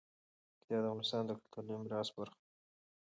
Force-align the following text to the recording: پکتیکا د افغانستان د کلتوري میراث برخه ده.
پکتیکا 0.51 0.77
د 0.83 0.85
افغانستان 0.91 1.23
د 1.25 1.31
کلتوري 1.53 1.77
میراث 1.83 2.09
برخه 2.17 2.37
ده. 2.39 2.43